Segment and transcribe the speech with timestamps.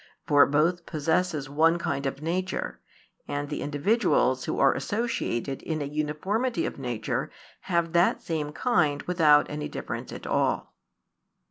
[0.25, 2.79] For both possess one kind of nature,
[3.27, 7.29] and the individuals who are associated in a uniformity of nature
[7.69, 10.73] have that same kind without any difference at all.